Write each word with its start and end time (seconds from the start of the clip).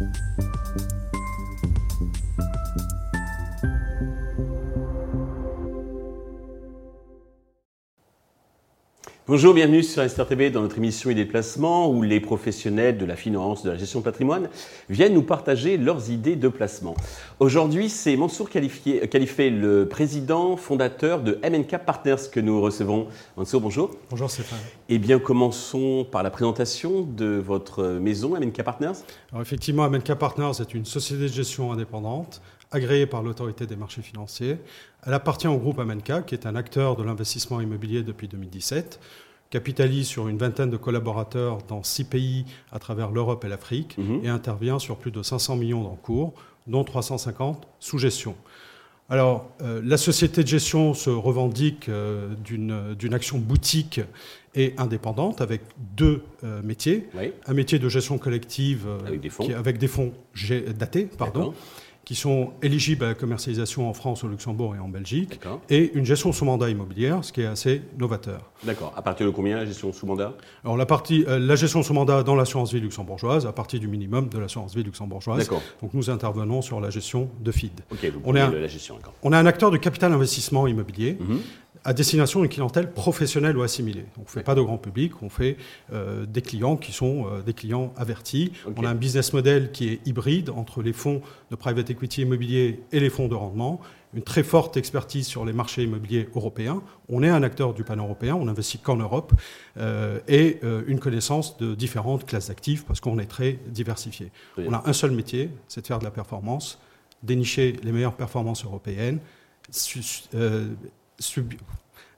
Bye. 0.00 0.29
Bonjour, 9.30 9.54
bienvenue 9.54 9.84
sur 9.84 10.02
Investor 10.02 10.26
TV 10.26 10.50
dans 10.50 10.60
notre 10.60 10.78
émission 10.78 11.08
et 11.08 11.14
déplacement 11.14 11.88
où 11.88 12.02
les 12.02 12.18
professionnels 12.18 12.98
de 12.98 13.04
la 13.04 13.14
finance, 13.14 13.62
de 13.62 13.70
la 13.70 13.76
gestion 13.76 14.00
de 14.00 14.04
patrimoine 14.04 14.48
viennent 14.88 15.14
nous 15.14 15.22
partager 15.22 15.76
leurs 15.76 16.10
idées 16.10 16.34
de 16.34 16.48
placement. 16.48 16.96
Aujourd'hui, 17.38 17.90
c'est 17.90 18.16
Mansour 18.16 18.50
Khalifé, 18.50 19.50
le 19.50 19.84
président 19.84 20.56
fondateur 20.56 21.20
de 21.22 21.38
MNK 21.48 21.78
Partners 21.86 22.28
que 22.32 22.40
nous 22.40 22.60
recevons. 22.60 23.06
Mansour, 23.36 23.60
bonjour. 23.60 23.92
Bonjour 24.10 24.28
Stéphane. 24.28 24.58
Eh 24.88 24.98
bien, 24.98 25.20
commençons 25.20 26.04
par 26.10 26.24
la 26.24 26.30
présentation 26.30 27.02
de 27.02 27.26
votre 27.26 27.84
maison 27.84 28.30
MNK 28.30 28.64
Partners. 28.64 28.98
Alors 29.30 29.42
effectivement, 29.42 29.88
MNK 29.88 30.14
Partners 30.14 30.60
est 30.60 30.74
une 30.74 30.84
société 30.84 31.22
de 31.22 31.28
gestion 31.28 31.70
indépendante 31.70 32.42
agréée 32.70 33.06
par 33.06 33.22
l'autorité 33.22 33.66
des 33.66 33.76
marchés 33.76 34.02
financiers. 34.02 34.58
Elle 35.06 35.14
appartient 35.14 35.48
au 35.48 35.56
groupe 35.56 35.78
Amenka, 35.78 36.22
qui 36.22 36.34
est 36.34 36.46
un 36.46 36.54
acteur 36.54 36.96
de 36.96 37.02
l'investissement 37.02 37.60
immobilier 37.60 38.02
depuis 38.02 38.28
2017, 38.28 39.00
capitalise 39.50 40.06
sur 40.06 40.28
une 40.28 40.38
vingtaine 40.38 40.70
de 40.70 40.76
collaborateurs 40.76 41.58
dans 41.68 41.82
six 41.82 42.04
pays 42.04 42.44
à 42.72 42.78
travers 42.78 43.10
l'Europe 43.10 43.44
et 43.44 43.48
l'Afrique 43.48 43.98
mhm. 43.98 44.24
et 44.24 44.28
intervient 44.28 44.78
sur 44.78 44.96
plus 44.96 45.10
de 45.10 45.22
500 45.22 45.56
millions 45.56 45.82
d'encours, 45.82 46.34
dont 46.66 46.84
350 46.84 47.66
sous 47.80 47.98
gestion. 47.98 48.36
Alors, 49.10 49.50
euh, 49.60 49.82
la 49.84 49.96
société 49.96 50.44
de 50.44 50.48
gestion 50.48 50.94
se 50.94 51.10
revendique 51.10 51.88
euh, 51.88 52.32
d'une 52.44 53.12
action 53.12 53.38
boutique 53.38 54.00
et 54.54 54.72
indépendante 54.78 55.40
avec 55.40 55.62
deux 55.96 56.22
euh, 56.44 56.62
métiers. 56.62 57.08
Un 57.46 57.54
métier 57.54 57.80
de 57.80 57.88
gestion 57.88 58.18
collective 58.18 58.86
avec 59.04 59.20
des 59.20 59.28
fonds, 59.28 59.50
avec 59.52 59.78
des 59.78 59.88
fonds 59.88 60.12
datés, 60.78 61.08
pardon, 61.18 61.54
qui 62.10 62.16
sont 62.16 62.50
éligibles 62.60 63.04
à 63.04 63.08
la 63.10 63.14
commercialisation 63.14 63.88
en 63.88 63.94
France, 63.94 64.24
au 64.24 64.26
Luxembourg 64.26 64.74
et 64.74 64.80
en 64.80 64.88
Belgique, 64.88 65.38
et 65.68 65.92
une 65.94 66.04
gestion 66.04 66.32
sous 66.32 66.44
mandat 66.44 66.68
immobilière, 66.68 67.24
ce 67.24 67.32
qui 67.32 67.40
est 67.40 67.46
assez 67.46 67.82
novateur. 68.00 68.50
D'accord. 68.64 68.92
À 68.96 69.02
partir 69.02 69.26
de 69.26 69.30
combien 69.30 69.58
la 69.58 69.64
gestion 69.64 69.92
sous 69.92 70.06
mandat? 70.06 70.34
Alors 70.64 70.76
la, 70.76 70.86
partie, 70.86 71.24
euh, 71.28 71.38
la 71.38 71.54
gestion 71.54 71.84
sous 71.84 71.94
mandat 71.94 72.24
dans 72.24 72.34
l'assurance 72.34 72.74
vie 72.74 72.80
luxembourgeoise, 72.80 73.46
à 73.46 73.52
partir 73.52 73.78
du 73.78 73.86
minimum 73.86 74.28
de 74.28 74.40
l'assurance 74.40 74.74
vie 74.74 74.82
luxembourgeoise. 74.82 75.38
D'accord. 75.38 75.62
Donc 75.82 75.94
nous 75.94 76.10
intervenons 76.10 76.62
sur 76.62 76.80
la 76.80 76.90
gestion 76.90 77.30
de 77.38 77.52
FID. 77.52 77.78
Ok, 77.92 78.12
on, 78.24 78.34
est 78.34 78.40
un, 78.40 78.50
la 78.50 78.66
gestion, 78.66 78.98
on 79.22 79.32
est 79.32 79.36
un 79.36 79.46
acteur 79.46 79.70
de 79.70 79.76
capital 79.76 80.12
investissement 80.12 80.66
immobilier. 80.66 81.16
Mhm 81.20 81.38
à 81.84 81.92
destination 81.92 82.40
d'une 82.40 82.48
clientèle 82.48 82.92
professionnelle 82.92 83.56
ou 83.56 83.62
assimilée. 83.62 84.04
on 84.18 84.22
ne 84.22 84.26
fait 84.26 84.42
pas 84.42 84.54
de 84.54 84.60
grand 84.60 84.78
public, 84.78 85.22
on 85.22 85.28
fait 85.28 85.56
euh, 85.92 86.26
des 86.26 86.42
clients 86.42 86.76
qui 86.76 86.92
sont 86.92 87.26
euh, 87.26 87.42
des 87.42 87.54
clients 87.54 87.92
avertis. 87.96 88.52
On 88.76 88.84
a 88.84 88.90
un 88.90 88.94
business 88.94 89.32
model 89.32 89.72
qui 89.72 89.88
est 89.88 90.06
hybride 90.06 90.50
entre 90.50 90.82
les 90.82 90.92
fonds 90.92 91.22
de 91.50 91.56
private 91.56 91.88
equity 91.90 92.22
immobilier 92.22 92.82
et 92.92 93.00
les 93.00 93.08
fonds 93.08 93.28
de 93.28 93.34
rendement, 93.34 93.80
une 94.12 94.22
très 94.22 94.42
forte 94.42 94.76
expertise 94.76 95.26
sur 95.26 95.44
les 95.44 95.52
marchés 95.52 95.84
immobiliers 95.84 96.28
européens. 96.34 96.82
On 97.08 97.22
est 97.22 97.28
un 97.28 97.42
acteur 97.42 97.72
du 97.72 97.82
pan-européen, 97.82 98.34
on 98.34 98.44
n'investit 98.44 98.78
qu'en 98.78 98.96
Europe, 98.96 99.32
euh, 99.78 100.18
et 100.28 100.60
une 100.86 101.00
connaissance 101.00 101.56
de 101.58 101.74
différentes 101.74 102.26
classes 102.26 102.48
d'actifs 102.48 102.84
parce 102.84 103.00
qu'on 103.00 103.18
est 103.18 103.26
très 103.26 103.58
diversifié. 103.68 104.30
On 104.58 104.72
a 104.72 104.82
un 104.84 104.92
seul 104.92 105.12
métier, 105.12 105.50
c'est 105.68 105.80
de 105.80 105.86
faire 105.86 105.98
de 105.98 106.04
la 106.04 106.10
performance, 106.10 106.78
dénicher 107.22 107.76
les 107.82 107.92
meilleures 107.92 108.16
performances 108.16 108.64
européennes, 108.64 109.20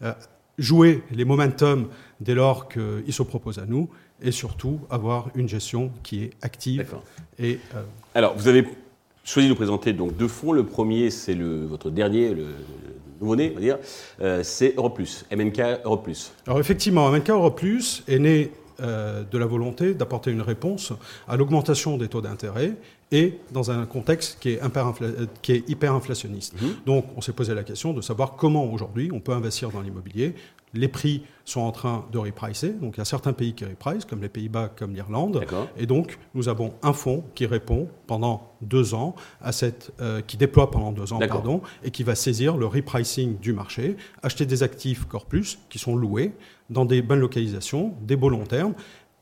euh, 0.02 0.12
jouer 0.58 1.02
les 1.10 1.24
momentum 1.24 1.88
dès 2.20 2.34
lors 2.34 2.68
qu'ils 2.68 3.12
se 3.12 3.22
proposent 3.22 3.58
à 3.58 3.66
nous 3.66 3.88
et 4.20 4.30
surtout 4.30 4.80
avoir 4.90 5.30
une 5.34 5.48
gestion 5.48 5.90
qui 6.02 6.24
est 6.24 6.30
active. 6.42 6.94
Et, 7.38 7.58
euh, 7.74 7.82
Alors, 8.14 8.36
vous 8.36 8.48
avez 8.48 8.66
choisi 9.24 9.48
de 9.48 9.52
nous 9.52 9.56
présenter 9.56 9.92
donc 9.92 10.16
deux 10.16 10.28
fonds. 10.28 10.52
Le 10.52 10.64
premier, 10.64 11.10
c'est 11.10 11.34
le, 11.34 11.64
votre 11.64 11.90
dernier, 11.90 12.34
le, 12.34 12.46
nouveau-né, 13.20 13.50
on 13.52 13.54
va 13.54 13.60
dire, 13.60 13.78
euh, 14.20 14.42
c'est 14.42 14.74
Europlus, 14.76 15.24
MNK 15.34 15.80
Europlus. 15.84 16.32
Alors 16.46 16.60
effectivement, 16.60 17.10
MNK 17.10 17.30
Europlus 17.30 18.02
est 18.08 18.18
né 18.18 18.52
de 18.80 19.38
la 19.38 19.46
volonté 19.46 19.94
d'apporter 19.94 20.32
une 20.32 20.40
réponse 20.40 20.92
à 21.28 21.36
l'augmentation 21.36 21.98
des 21.98 22.08
taux 22.08 22.20
d'intérêt 22.20 22.74
et 23.12 23.38
dans 23.52 23.70
un 23.70 23.84
contexte 23.84 24.38
qui 24.40 24.50
est, 24.50 24.60
qui 25.42 25.52
est 25.52 25.68
hyper 25.68 25.92
inflationniste. 25.92 26.60
Mhm. 26.60 26.74
Donc 26.86 27.04
on 27.16 27.20
s'est 27.20 27.34
posé 27.34 27.54
la 27.54 27.62
question 27.62 27.92
de 27.92 28.00
savoir 28.00 28.34
comment 28.36 28.64
aujourd'hui 28.64 29.10
on 29.12 29.20
peut 29.20 29.32
investir 29.32 29.70
dans 29.70 29.82
l'immobilier. 29.82 30.34
Les 30.74 30.88
prix 30.88 31.22
sont 31.44 31.60
en 31.60 31.70
train 31.70 32.06
de 32.10 32.16
repricer, 32.16 32.70
donc 32.70 32.94
il 32.96 32.98
y 32.98 33.02
a 33.02 33.04
certains 33.04 33.34
pays 33.34 33.52
qui 33.52 33.66
repricent, 33.66 34.06
comme 34.06 34.22
les 34.22 34.30
Pays-Bas, 34.30 34.70
comme 34.74 34.94
l'Irlande. 34.94 35.44
Et 35.76 35.84
donc 35.84 36.18
nous 36.34 36.48
avons 36.48 36.72
un 36.82 36.94
fonds 36.94 37.24
qui 37.34 37.44
répond 37.44 37.88
pendant 38.06 38.54
deux 38.62 38.94
ans 38.94 39.14
à 39.42 39.52
cette, 39.52 39.92
euh, 40.00 40.22
qui 40.22 40.38
déploie 40.38 40.70
pendant 40.70 40.92
deux 40.92 41.12
ans, 41.12 41.18
pardon, 41.18 41.60
et 41.84 41.90
qui 41.90 42.04
va 42.04 42.14
saisir 42.14 42.56
le 42.56 42.64
repricing 42.64 43.38
du 43.38 43.52
marché, 43.52 43.96
acheter 44.22 44.46
des 44.46 44.62
actifs 44.62 45.04
Corpus 45.04 45.58
qui 45.68 45.78
sont 45.78 45.94
loués 45.94 46.32
dans 46.70 46.86
des 46.86 47.02
bonnes 47.02 47.20
localisations, 47.20 47.92
des 48.00 48.16
beaux 48.16 48.30
long 48.30 48.44
termes, 48.44 48.72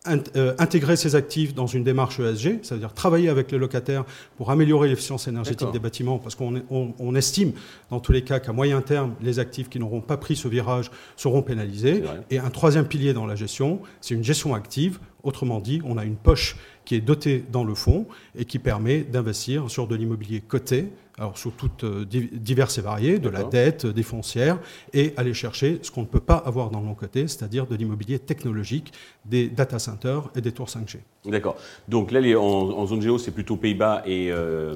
intégrer 0.06 0.96
ces 0.96 1.14
actifs 1.14 1.54
dans 1.54 1.66
une 1.66 1.84
démarche 1.84 2.20
ESG, 2.20 2.60
c'est-à-dire 2.62 2.94
travailler 2.94 3.28
avec 3.28 3.52
les 3.52 3.58
locataires 3.58 4.04
pour 4.38 4.50
améliorer 4.50 4.88
l'efficience 4.88 5.28
énergétique 5.28 5.70
des 5.72 5.78
bâtiments, 5.78 6.18
parce 6.18 6.34
qu'on 6.34 7.14
estime 7.14 7.52
dans 7.90 8.00
tous 8.00 8.12
les 8.12 8.22
cas 8.22 8.40
qu'à 8.40 8.52
moyen 8.52 8.80
terme, 8.80 9.14
les 9.20 9.38
actifs 9.38 9.68
qui 9.68 9.78
n'auront 9.78 10.00
pas 10.00 10.16
pris 10.16 10.36
ce 10.36 10.48
virage 10.48 10.90
seront 11.16 11.42
pénalisés. 11.42 12.02
Et 12.30 12.38
un 12.38 12.50
troisième 12.50 12.86
pilier 12.86 13.12
dans 13.12 13.26
la 13.26 13.34
gestion, 13.34 13.80
c'est 14.00 14.14
une 14.14 14.24
gestion 14.24 14.54
active. 14.54 15.00
Autrement 15.22 15.60
dit, 15.60 15.82
on 15.84 15.98
a 15.98 16.04
une 16.04 16.16
poche 16.16 16.56
qui 16.86 16.94
est 16.94 17.02
dotée 17.02 17.44
dans 17.52 17.62
le 17.62 17.74
fonds 17.74 18.06
et 18.38 18.46
qui 18.46 18.58
permet 18.58 19.02
d'investir 19.02 19.70
sur 19.70 19.86
de 19.86 19.94
l'immobilier 19.94 20.40
coté 20.40 20.88
alors 21.20 21.36
sous 21.36 21.50
toutes 21.50 21.84
euh, 21.84 22.06
diverses 22.06 22.78
et 22.78 22.80
variées, 22.80 23.18
de 23.18 23.28
la 23.28 23.44
dette, 23.44 23.86
des 23.86 24.02
foncières, 24.02 24.58
et 24.94 25.12
aller 25.18 25.34
chercher 25.34 25.78
ce 25.82 25.90
qu'on 25.90 26.00
ne 26.00 26.06
peut 26.06 26.18
pas 26.18 26.36
avoir 26.36 26.70
dans 26.70 26.80
le 26.80 26.94
côté, 26.94 27.28
c'est-à-dire 27.28 27.66
de 27.66 27.76
l'immobilier 27.76 28.18
technologique, 28.18 28.92
des 29.26 29.48
data 29.48 29.78
centers 29.78 30.30
et 30.34 30.40
des 30.40 30.52
tours 30.52 30.68
5G. 30.68 30.96
D'accord. 31.26 31.56
Donc 31.86 32.10
là, 32.12 32.20
en, 32.40 32.86
zone 32.86 33.02
géo, 33.02 33.18
c'est 33.18 33.32
plutôt 33.32 33.56
Pays-Bas 33.56 34.02
et 34.06 34.32
euh, 34.32 34.74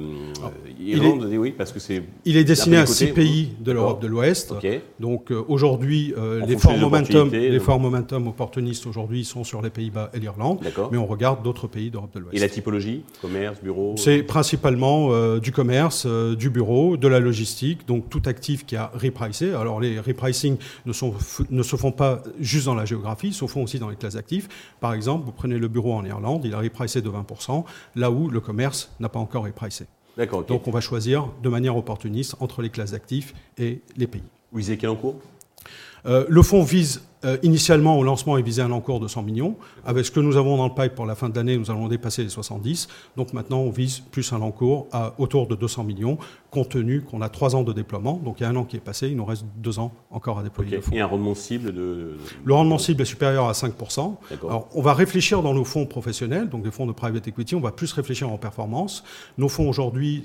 Irlande, 0.78 1.27
oui, 1.32 1.55
parce 1.56 1.72
que 1.72 1.81
c'est. 1.81 2.03
Il 2.27 2.37
est 2.37 2.44
destiné 2.44 2.76
à 2.76 2.84
six 2.84 3.06
pays 3.06 3.55
de 3.61 3.72
l'Europe 3.72 4.03
de 4.03 4.06
l'Ouest. 4.06 4.53
Donc 5.00 5.32
euh, 5.32 5.43
aujourd'hui, 5.49 6.12
les, 6.47 6.59
forts 6.59 6.76
momentum, 6.76 7.31
les 7.31 7.59
forts 7.59 7.81
momentum 7.81 8.28
opportunistes 8.28 8.87
aujourd'hui 8.87 9.25
sont 9.25 9.44
sur 9.44 9.62
les 9.62 9.71
Pays-Bas 9.71 10.11
et 10.12 10.21
l'Irlande, 10.21 10.61
mais 10.93 10.99
on 10.99 11.06
regarde 11.06 11.43
d'autres 11.43 11.66
pays 11.66 11.91
d'Europe 11.91 12.12
de 12.15 12.21
l'Ouest. 12.21 12.37
Et 12.37 12.41
la 12.41 12.50
typologie, 12.50 13.03
commerce, 13.22 13.62
bureau. 13.62 13.94
C'est 13.97 14.22
principalement 14.22 15.38
du 15.38 15.50
commerce 15.50 16.06
du 16.34 16.50
bureau, 16.50 16.97
de 16.97 17.09
la 17.09 17.21
logistique, 17.21 17.87
donc 17.87 18.09
tout 18.09 18.22
actif 18.27 18.67
qui 18.67 18.77
a 18.77 18.91
repricé. 18.95 19.55
Alors 19.55 19.81
les 19.81 20.00
repricing 20.00 20.56
ne, 20.87 20.93
sont, 20.93 21.15
ne 21.50 21.62
se 21.62 21.77
font 21.77 21.93
pas 21.93 22.22
juste 22.41 22.67
dans 22.67 22.75
la 22.75 22.84
géographie, 22.84 23.28
ils 23.28 23.34
se 23.34 23.47
font 23.47 23.62
aussi 23.62 23.78
dans 23.78 23.89
les 23.89 23.97
classes 23.97 24.17
actifs. 24.17 24.49
Par 24.81 24.94
exemple, 24.94 25.25
vous 25.25 25.33
prenez 25.33 25.59
le 25.59 25.69
bureau 25.69 25.94
en 25.94 26.05
Irlande, 26.05 26.43
il 26.44 26.55
a 26.55 26.59
repricé 26.59 27.03
de 27.03 27.09
20%, 27.09 27.65
là 27.97 28.11
où 28.11 28.28
le 28.28 28.41
commerce 28.41 28.91
n'a 29.00 29.09
pas 29.09 29.19
encore 29.19 29.44
repricé. 29.44 29.87
D'accord. 30.17 30.44
Donc 30.44 30.69
on 30.69 30.71
va 30.71 30.81
choisir 30.81 31.28
de 31.43 31.49
manière 31.49 31.77
opportuniste 31.77 32.37
entre 32.41 32.62
les 32.62 32.71
classes 32.71 32.93
d'actifs 32.93 33.34
et 33.59 33.81
les 33.97 34.06
pays. 34.06 34.23
Vous 34.53 34.59
visez 34.59 34.77
quel 34.77 34.91
encours 34.91 35.17
euh, 36.06 36.25
Le 36.28 36.43
fonds 36.43 36.62
vise 36.62 37.03
euh, 37.25 37.37
initialement, 37.43 37.99
au 37.99 38.03
lancement, 38.03 38.37
il 38.37 38.45
visait 38.45 38.62
un 38.62 38.71
encours 38.71 39.01
de 39.01 39.09
100 39.09 39.23
millions. 39.23 39.57
Avec 39.85 40.05
ce 40.05 40.11
que 40.11 40.21
nous 40.21 40.37
avons 40.37 40.57
dans 40.57 40.69
le 40.69 40.75
pipe 40.75 40.95
pour 40.95 41.07
la 41.07 41.15
fin 41.15 41.29
de 41.29 41.37
l'année, 41.37 41.57
nous 41.57 41.71
allons 41.71 41.89
dépasser 41.89 42.23
les 42.23 42.29
70. 42.29 42.89
Donc 43.17 43.33
maintenant, 43.33 43.61
on 43.61 43.71
vise 43.71 44.01
plus 44.01 44.33
un 44.33 44.41
encours 44.43 44.89
à 44.93 45.15
autour 45.19 45.47
de 45.47 45.55
200 45.55 45.85
millions, 45.85 46.19
compte 46.51 46.71
tenu 46.71 47.03
qu'on 47.03 47.21
a 47.21 47.29
trois 47.29 47.57
ans 47.57 47.62
de 47.62 47.73
déploiement. 47.73 48.21
Donc 48.25 48.41
il 48.41 48.45
y 48.45 48.47
a 48.47 48.49
un 48.49 48.57
an 48.57 48.65
qui 48.65 48.77
est 48.77 48.81
passé, 48.81 49.09
il 49.09 49.17
nous 49.17 49.25
reste 49.25 49.45
deux 49.57 49.79
ans 49.79 49.93
encore 50.11 50.39
à 50.39 50.43
déployer. 50.43 50.81
Et 50.93 51.01
un 51.01 51.07
rendement 51.07 51.35
cible 51.35 51.73
de... 51.73 52.17
Le 52.45 52.55
rendement 52.55 52.79
cible 52.79 53.03
est 53.03 53.07
supérieur 53.07 53.49
à 53.49 53.53
5%. 53.53 54.17
Alors 54.43 54.69
on 54.75 54.83
va 54.83 54.95
réfléchir 54.95 55.43
dans 55.43 55.55
nos 55.55 55.65
fonds 55.65 55.87
professionnels, 55.87 56.49
donc 56.49 56.62
des 56.62 56.71
fonds 56.71 56.87
de 56.87 56.93
private 56.93 57.27
equity, 57.27 57.55
on 57.55 57.61
va 57.61 57.73
plus 57.73 57.93
réfléchir 57.93 58.31
en 58.31 58.39
performance. 58.39 59.05
Nos 59.38 59.49
fonds 59.49 59.69
aujourd'hui, 59.69 60.23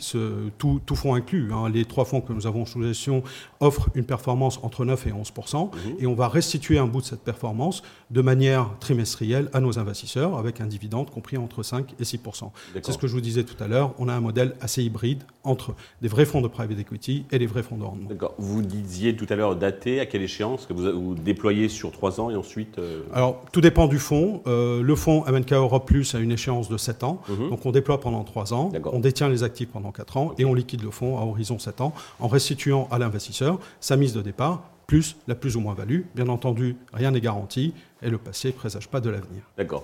tout, 0.57 0.81
tout 0.85 0.95
fonds 0.95 1.15
inclus, 1.15 1.51
hein, 1.53 1.69
les 1.69 1.85
trois 1.85 2.05
fonds 2.05 2.21
que 2.21 2.33
nous 2.33 2.45
avons 2.47 2.65
sous 2.65 2.83
gestion 2.83 3.23
offrent 3.59 3.89
une 3.95 4.05
performance 4.05 4.59
entre 4.63 4.85
9 4.85 5.07
et 5.07 5.11
11%. 5.11 5.71
Mhm. 5.71 5.95
Et 5.99 6.07
on 6.07 6.13
va 6.13 6.27
restituer 6.27 6.77
un 6.77 6.87
bout 6.89 7.01
de 7.01 7.05
cette 7.05 7.23
performance 7.23 7.83
de 8.09 8.21
manière 8.21 8.71
trimestrielle 8.79 9.49
à 9.53 9.59
nos 9.59 9.79
investisseurs 9.79 10.37
avec 10.37 10.61
un 10.61 10.65
dividende 10.65 11.09
compris 11.09 11.37
entre 11.37 11.63
5 11.63 11.93
et 11.99 12.03
6% 12.03 12.51
C'est 12.81 12.91
ce 12.91 12.97
que 12.97 13.07
je 13.07 13.13
vous 13.13 13.21
disais 13.21 13.43
tout 13.43 13.61
à 13.63 13.67
l'heure. 13.67 13.93
On 13.99 14.07
a 14.07 14.13
un 14.13 14.19
modèle 14.19 14.55
assez 14.61 14.83
hybride 14.83 15.23
entre 15.43 15.73
des 16.01 16.07
vrais 16.07 16.25
fonds 16.25 16.41
de 16.41 16.47
private 16.47 16.79
equity 16.79 17.25
et 17.31 17.39
des 17.39 17.47
vrais 17.47 17.63
fonds 17.63 17.77
de 17.77 17.83
rendement. 17.83 18.09
D'accord. 18.09 18.35
Vous 18.37 18.61
disiez 18.61 19.15
tout 19.15 19.25
à 19.29 19.35
l'heure 19.35 19.55
daté, 19.55 19.99
à 19.99 20.05
quelle 20.05 20.21
échéance 20.21 20.65
que 20.65 20.73
vous, 20.73 21.15
déployez 21.15 21.69
sur 21.69 21.91
3 21.91 22.21
ans 22.21 22.29
et 22.29 22.35
ensuite 22.35 22.77
euh, 22.79 23.03
Alors, 23.13 23.43
tout 23.51 23.61
dépend 23.61 23.87
du 23.87 23.99
fonds. 23.99 24.41
Euh, 24.47 24.81
le 24.81 24.95
fonds 24.95 25.23
MNK 25.25 25.53
Europe 25.53 25.87
Plus 25.87 26.15
a 26.15 26.19
une 26.19 26.31
échéance 26.31 26.69
de 26.69 26.77
7 26.77 27.03
ans. 27.03 27.21
Mhm. 27.29 27.49
Donc, 27.49 27.65
on 27.65 27.71
déploie 27.71 27.99
pendant 27.99 28.23
3 28.23 28.53
ans. 28.53 28.71
On 28.91 28.99
détient 28.99 29.29
les 29.29 29.43
actifs 29.43 29.69
pendant 29.69 29.91
4 29.91 30.17
ans 30.17 30.33
et 30.37 30.45
on 30.45 30.53
liquide 30.53 30.83
le 30.83 30.91
fonds 30.91 31.17
à 31.17 31.21
horizon 31.21 31.59
7 31.59 31.81
ans 31.81 31.93
en 32.19 32.27
restituant 32.27 32.87
à 32.91 32.99
l'investisseur 32.99 33.59
sa 33.79 33.95
mise 33.95 34.13
de 34.13 34.21
départ 34.21 34.63
plus 34.89 35.15
la 35.27 35.35
plus 35.35 35.55
ou 35.55 35.59
moins 35.59 35.75
value. 35.75 36.01
Bien 36.15 36.27
entendu, 36.29 36.75
rien 36.91 37.11
n'est 37.11 37.21
garanti 37.21 37.75
et 38.01 38.09
le 38.09 38.17
passé 38.17 38.47
ne 38.47 38.53
présage 38.53 38.87
pas 38.87 38.99
de 38.99 39.11
l'avenir. 39.11 39.43
D'accord. 39.55 39.83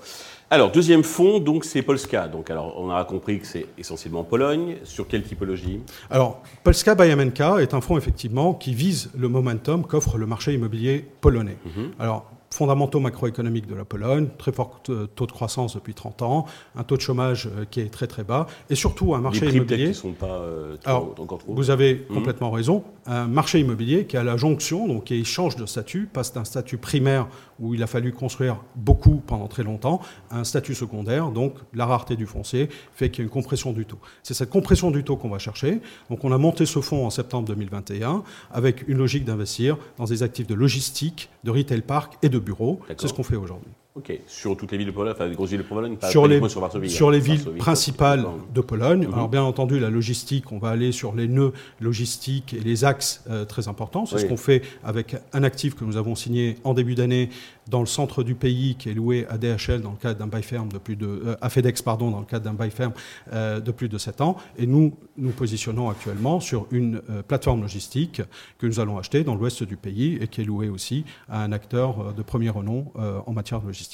Alors, 0.49 0.71
deuxième 0.71 1.03
fonds, 1.03 1.39
donc 1.39 1.63
c'est 1.63 1.83
Polska. 1.83 2.27
Donc, 2.27 2.49
alors, 2.49 2.73
on 2.81 2.89
a 2.89 3.05
compris 3.05 3.39
que 3.39 3.45
c'est 3.45 3.67
essentiellement 3.77 4.23
Pologne. 4.23 4.77
Sur 4.83 5.07
quelle 5.07 5.21
typologie? 5.21 5.79
Alors, 6.09 6.41
Polska 6.63 6.95
Bayamenka 6.95 7.61
est 7.61 7.75
un 7.75 7.81
fonds 7.81 7.99
effectivement 7.99 8.55
qui 8.55 8.73
vise 8.73 9.11
le 9.15 9.27
momentum 9.27 9.85
qu'offre 9.85 10.17
le 10.17 10.25
marché 10.25 10.55
immobilier 10.55 11.05
polonais. 11.21 11.57
Mhm. 11.65 11.91
Alors, 11.99 12.31
fondamentaux 12.51 12.99
macroéconomiques 12.99 13.67
de 13.67 13.75
la 13.75 13.85
Pologne, 13.85 14.27
très 14.37 14.51
fort 14.51 14.81
taux 14.83 15.25
de 15.25 15.31
croissance 15.31 15.75
depuis 15.75 15.93
30 15.93 16.21
ans, 16.21 16.45
un 16.75 16.83
taux 16.83 16.95
de 16.95 17.01
chômage 17.01 17.47
euh, 17.47 17.65
qui 17.69 17.81
est 17.81 17.89
très 17.89 18.07
très 18.07 18.23
bas, 18.23 18.47
et 18.69 18.75
surtout 18.75 19.13
un 19.13 19.21
marché 19.21 19.47
immobilier. 19.47 19.87
Qui 19.89 19.93
sont 19.93 20.11
pas 20.11 20.27
euh, 20.27 20.77
encore 20.85 21.39
trop. 21.39 21.53
Vous 21.53 21.69
avez 21.69 21.95
mhm. 21.95 22.15
complètement 22.15 22.51
raison. 22.51 22.83
Un 23.05 23.27
marché 23.27 23.59
immobilier 23.59 24.05
qui 24.05 24.17
a 24.17 24.23
la 24.23 24.37
jonction, 24.37 24.87
donc 24.87 25.05
qui 25.05 25.25
change 25.25 25.55
de 25.55 25.65
statut, 25.65 26.07
passe 26.11 26.33
d'un 26.33 26.45
statut 26.45 26.77
primaire 26.77 27.27
où 27.59 27.73
il 27.73 27.83
a 27.83 27.87
fallu 27.87 28.11
construire 28.11 28.57
beaucoup 28.75 29.21
pendant 29.25 29.47
très 29.47 29.63
longtemps, 29.63 30.01
à 30.29 30.39
un 30.39 30.43
statut 30.43 30.75
secondaire, 30.75 31.29
donc 31.31 31.53
la 31.73 31.85
rareté 31.85 32.15
du 32.15 32.25
foncier 32.25 32.69
fait 32.93 33.09
qu'il 33.09 33.19
y 33.19 33.21
a 33.21 33.25
une 33.25 33.29
compression 33.29 33.71
du 33.71 33.85
taux. 33.85 33.99
C'est 34.23 34.33
cette 34.33 34.49
compression 34.49 34.91
du 34.91 35.03
taux 35.03 35.17
qu'on 35.17 35.29
va 35.29 35.39
chercher. 35.39 35.81
Donc 36.09 36.23
on 36.23 36.31
a 36.31 36.37
monté 36.37 36.65
ce 36.65 36.81
fonds 36.81 37.05
en 37.05 37.09
septembre 37.09 37.47
2021 37.47 38.23
avec 38.51 38.87
une 38.87 38.97
logique 38.97 39.25
d'investir 39.25 39.77
dans 39.97 40.05
des 40.05 40.23
actifs 40.23 40.47
de 40.47 40.55
logistique, 40.55 41.29
de 41.43 41.51
retail 41.51 41.81
park 41.81 42.17
et 42.21 42.29
de 42.29 42.34
bureaux. 42.39 42.79
C'est 42.97 43.07
ce 43.07 43.13
qu'on 43.13 43.23
fait 43.23 43.35
aujourd'hui. 43.35 43.71
Ok, 43.97 44.11
sur 44.27 44.57
toutes 44.57 44.73
les 44.73 44.77
villes 44.77 44.87
de 44.87 44.91
Pologne, 44.91 45.13
enfin 45.15 45.25
les 45.25 45.35
grosses 45.35 45.51
villes 45.51 45.59
de 45.59 45.63
Pologne, 45.63 45.95
pas, 45.95 46.09
sur, 46.09 46.27
les, 46.27 46.45
sur, 46.49 46.59
Varsovie, 46.59 46.89
sur 46.89 47.09
les 47.09 47.21
villes 47.21 47.41
principales 47.57 48.25
de 48.53 48.59
Pologne. 48.59 49.07
Mhm. 49.07 49.13
Alors 49.13 49.29
bien 49.29 49.43
entendu, 49.43 49.79
la 49.79 49.89
logistique, 49.89 50.51
on 50.51 50.57
va 50.57 50.71
aller 50.71 50.91
sur 50.91 51.15
les 51.15 51.29
nœuds 51.29 51.53
logistiques 51.79 52.53
et 52.53 52.59
les 52.59 52.83
axes 52.83 53.23
euh, 53.29 53.45
très 53.45 53.69
importants. 53.69 54.05
C'est 54.05 54.17
ce 54.17 54.25
qu'on 54.25 54.35
fait 54.35 54.63
avec 54.83 55.15
un 55.31 55.43
actif 55.43 55.75
que 55.75 55.85
nous 55.85 55.95
avons 55.95 56.15
signé 56.15 56.57
en 56.65 56.73
début 56.73 56.93
d'année 56.93 57.29
dans 57.69 57.79
le 57.79 57.85
centre 57.85 58.21
du 58.21 58.35
pays, 58.35 58.75
qui 58.75 58.89
est 58.89 58.93
loué 58.93 59.25
à 59.29 59.37
DHL 59.37 59.81
dans 59.81 59.91
le 59.91 59.97
cadre 59.97 60.19
d'un 60.19 60.27
bail 60.27 60.43
ferme 60.43 60.67
de 60.73 60.77
plus 60.77 60.97
de 60.97 61.07
euh, 61.07 61.35
à 61.39 61.49
FedEx 61.49 61.81
pardon 61.81 62.11
dans 62.11 62.19
le 62.19 62.25
cadre 62.25 62.43
d'un 62.43 62.53
bail 62.53 62.71
ferme 62.71 62.93
euh, 63.31 63.61
de 63.61 63.71
plus 63.71 63.87
de 63.87 63.97
7 63.97 64.19
ans. 64.19 64.35
Et 64.57 64.67
nous 64.67 64.93
nous 65.17 65.31
positionnons 65.31 65.89
actuellement 65.89 66.41
sur 66.41 66.67
une 66.71 67.01
plateforme 67.29 67.61
logistique 67.61 68.21
que 68.57 68.67
nous 68.67 68.81
allons 68.81 68.97
acheter 68.97 69.23
dans 69.23 69.35
l'ouest 69.35 69.63
du 69.63 69.77
pays 69.77 70.17
et 70.19 70.27
qui 70.27 70.41
est 70.41 70.43
louée 70.45 70.67
aussi 70.67 71.05
à 71.29 71.41
un 71.41 71.53
acteur 71.53 72.13
de 72.13 72.21
premier 72.21 72.49
renom 72.49 72.91
en 73.25 73.31
matière 73.31 73.61
de 73.61 73.67
logistique. 73.67 73.84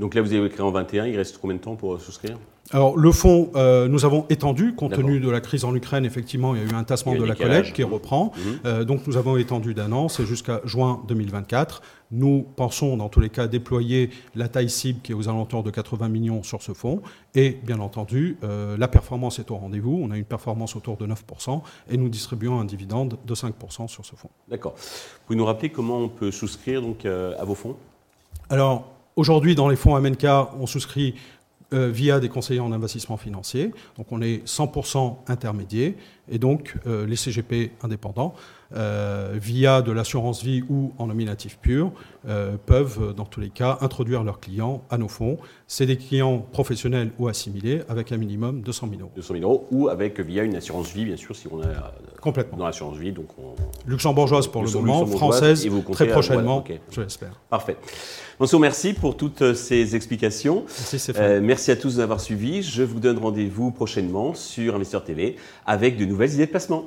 Donc 0.00 0.14
là, 0.14 0.22
vous 0.22 0.32
avez 0.32 0.48
créé 0.48 0.62
en 0.62 0.70
21, 0.70 1.06
il 1.06 1.16
reste 1.16 1.38
combien 1.38 1.56
de 1.56 1.62
temps 1.62 1.76
pour 1.76 2.00
souscrire? 2.00 2.38
Alors 2.70 2.98
le 2.98 3.12
fonds, 3.12 3.50
euh, 3.56 3.88
nous 3.88 4.04
avons 4.04 4.26
étendu, 4.28 4.74
compte 4.74 4.92
tenu 4.92 5.20
de 5.20 5.30
la 5.30 5.40
crise 5.40 5.64
en 5.64 5.74
Ukraine, 5.74 6.04
effectivement, 6.04 6.54
il 6.54 6.62
y 6.62 6.64
a 6.64 6.68
eu 6.70 6.74
un 6.74 6.84
tassement 6.84 7.14
de 7.14 7.24
la 7.24 7.34
collecte 7.34 7.72
qui 7.72 7.82
reprend. 7.82 8.32
Mhm. 8.36 8.58
Euh, 8.66 8.84
donc 8.84 9.06
nous 9.06 9.16
avons 9.16 9.38
étendu 9.38 9.72
d'un 9.72 9.90
an, 9.92 10.08
c'est 10.08 10.26
jusqu'à 10.26 10.60
juin 10.64 11.02
2024. 11.08 11.80
Nous 12.10 12.46
pensons, 12.56 12.96
dans 12.96 13.08
tous 13.08 13.20
les 13.20 13.30
cas, 13.30 13.46
déployer 13.46 14.10
la 14.34 14.48
taille 14.48 14.68
cible 14.68 15.00
qui 15.02 15.12
est 15.12 15.14
aux 15.14 15.28
alentours 15.28 15.62
de 15.62 15.70
80 15.70 16.08
millions 16.08 16.42
sur 16.42 16.62
ce 16.62 16.72
fonds. 16.72 17.00
Et 17.34 17.58
bien 17.62 17.80
entendu, 17.80 18.36
euh, 18.44 18.76
la 18.76 18.88
performance 18.88 19.38
est 19.38 19.50
au 19.50 19.56
rendez-vous. 19.56 19.98
On 20.02 20.10
a 20.10 20.18
une 20.18 20.24
performance 20.24 20.76
autour 20.76 20.98
de 20.98 21.06
9% 21.06 21.62
et 21.90 21.96
nous 21.96 22.08
distribuons 22.10 22.60
un 22.60 22.64
dividende 22.64 23.18
de 23.24 23.34
5% 23.34 23.88
sur 23.88 24.04
ce 24.04 24.14
fonds. 24.14 24.30
D'accord. 24.48 24.74
Vous 24.76 25.26
pouvez 25.26 25.38
nous 25.38 25.46
rappeler 25.46 25.70
comment 25.70 25.98
on 25.98 26.08
peut 26.08 26.30
souscrire 26.30 26.82
donc, 26.82 27.06
à 27.06 27.44
vos 27.44 27.54
fonds? 27.54 27.76
Alors, 28.50 28.97
Aujourd'hui, 29.18 29.56
dans 29.56 29.68
les 29.68 29.74
fonds 29.74 30.00
MNK, 30.00 30.26
on 30.60 30.68
souscrit 30.68 31.16
euh, 31.74 31.90
via 31.90 32.20
des 32.20 32.28
conseillers 32.28 32.60
en 32.60 32.70
investissement 32.70 33.16
financier. 33.16 33.72
Donc 33.96 34.12
on 34.12 34.22
est 34.22 34.46
100% 34.46 35.16
intermédiaire 35.26 35.94
et 36.30 36.38
donc 36.38 36.74
euh, 36.86 37.06
les 37.06 37.16
CGP 37.16 37.72
indépendants, 37.82 38.34
euh, 38.74 39.32
via 39.40 39.80
de 39.80 39.92
l'assurance 39.92 40.42
vie 40.42 40.62
ou 40.68 40.92
en 40.98 41.06
nominatif 41.06 41.58
pur, 41.58 41.92
peuvent 42.66 43.14
dans 43.16 43.24
tous 43.24 43.40
les 43.40 43.48
cas 43.48 43.78
introduire 43.80 44.22
leurs 44.22 44.38
clients 44.38 44.82
à 44.90 44.98
nos 44.98 45.08
fonds. 45.08 45.38
C'est 45.66 45.86
des 45.86 45.96
clients 45.96 46.38
professionnels 46.38 47.10
ou 47.18 47.26
assimilés 47.26 47.80
avec 47.88 48.12
un 48.12 48.18
minimum 48.18 48.60
de 48.60 48.70
100 48.70 48.88
000 48.90 49.00
euros. 49.00 49.12
200 49.16 49.34
000 49.38 49.50
euros 49.50 49.66
ou 49.70 49.88
avec 49.88 50.20
via 50.20 50.42
une 50.42 50.54
assurance 50.54 50.92
vie, 50.92 51.06
bien 51.06 51.16
sûr, 51.16 51.34
si 51.34 51.48
on 51.50 51.62
est 51.62 51.74
Complètement. 52.20 52.58
dans 52.58 52.66
l'assurance 52.66 52.98
vie. 52.98 53.12
Donc 53.12 53.28
Luxembourgeoise 53.86 54.46
pour 54.48 54.62
le, 54.62 54.70
moment, 54.70 55.06
française 55.06 55.66
très 55.92 56.08
prochainement, 56.08 56.62
je 56.90 57.00
l'espère. 57.00 57.40
Parfait. 57.48 57.78
Bonsoir, 58.38 58.60
merci 58.60 58.92
pour 58.92 59.16
toutes 59.16 59.54
ces 59.54 59.96
explications. 59.96 60.64
Merci, 60.92 61.12
euh, 61.16 61.40
merci 61.42 61.72
à 61.72 61.76
tous 61.76 61.96
d'avoir 61.96 62.20
suivi. 62.20 62.62
Je 62.62 62.84
vous 62.84 63.00
donne 63.00 63.18
rendez-vous 63.18 63.72
prochainement 63.72 64.32
sur 64.32 64.76
Investeur 64.76 65.02
TV 65.02 65.34
avec 65.66 65.96
de 65.96 66.04
nouvelles 66.18 66.34
idées 66.34 66.46
de 66.46 66.50
placement. 66.50 66.84